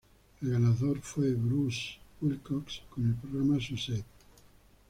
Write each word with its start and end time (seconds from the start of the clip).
El 0.41 0.49
ganador 0.49 0.97
fue 1.01 1.31
Bruce 1.35 1.97
Wilcox, 2.21 2.81
con 2.89 3.05
el 3.05 3.13
programa 3.13 3.59
Suzette. 3.61 4.03